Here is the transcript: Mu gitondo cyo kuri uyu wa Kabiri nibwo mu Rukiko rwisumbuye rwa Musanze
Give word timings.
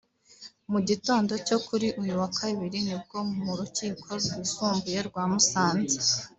Mu 0.71 0.79
gitondo 0.89 1.33
cyo 1.47 1.57
kuri 1.67 1.87
uyu 2.01 2.13
wa 2.21 2.29
Kabiri 2.37 2.77
nibwo 2.87 3.17
mu 3.43 3.53
Rukiko 3.59 4.07
rwisumbuye 4.19 4.99
rwa 5.07 5.23
Musanze 5.31 5.97